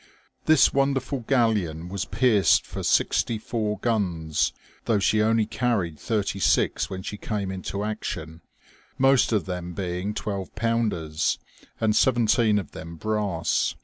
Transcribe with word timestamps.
This 0.47 0.73
198 0.73 0.73
OLD 0.73 0.73
SE1P8. 0.73 0.79
wonderful 0.79 1.19
galleon 1.63 1.87
was 1.89 2.05
pierced 2.05 2.65
for 2.65 2.81
sixty 2.81 3.37
four 3.37 3.77
guns, 3.77 4.51
though 4.85 4.97
she 4.97 5.21
only 5.21 5.45
carried 5.45 5.99
thirty 5.99 6.39
six 6.39 6.89
when 6.89 7.03
she 7.03 7.17
came 7.17 7.51
into 7.51 7.83
action, 7.83 8.41
most 8.97 9.31
of 9.31 9.45
them 9.45 9.73
being 9.75 10.15
twelve 10.15 10.55
pounders, 10.55 11.37
and 11.79 11.95
seventeen 11.95 12.57
of 12.57 12.71
tbem 12.71 12.97
brass. 12.97 13.75